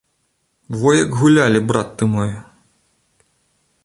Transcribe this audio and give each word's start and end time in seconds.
Во 0.79 0.93
як 0.95 1.11
гулялі, 1.19 1.61
брат 1.71 1.93
ты 1.99 2.07
мой! 2.15 2.33